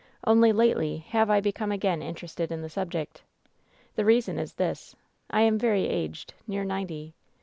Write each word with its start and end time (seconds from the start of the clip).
Only 0.25 0.51
lately 0.51 0.97
have 1.09 1.29
I 1.29 1.39
be 1.41 1.51
come 1.51 1.71
again 1.71 2.01
interested 2.01 2.51
in 2.51 2.63
the 2.63 2.69
subject. 2.71 3.21
The 3.93 4.03
reason 4.03 4.39
is 4.39 4.53
this: 4.55 4.95
I 5.29 5.41
am 5.41 5.59
very 5.59 5.85
aged, 5.85 6.33
near 6.47 6.65
ninety. 6.65 7.13